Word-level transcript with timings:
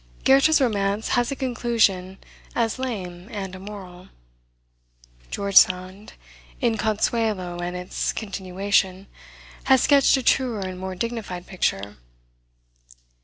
Goethe's 0.23 0.59
romance 0.59 1.09
has 1.09 1.31
a 1.31 1.35
conclusion 1.35 2.17
as 2.55 2.79
lame 2.79 3.27
and 3.29 3.53
immoral. 3.53 4.07
George 5.29 5.55
Sand, 5.55 6.13
in 6.59 6.75
Consuelo 6.75 7.59
and 7.61 7.75
its 7.75 8.11
continuation, 8.11 9.05
has 9.65 9.81
sketched 9.83 10.17
a 10.17 10.23
truer 10.23 10.61
and 10.61 10.79
more 10.79 10.95
dignified 10.95 11.45
picture. 11.45 11.97